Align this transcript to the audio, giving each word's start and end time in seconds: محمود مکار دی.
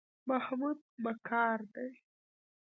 محمود 0.29 0.77
مکار 1.03 1.59
دی. 1.73 1.91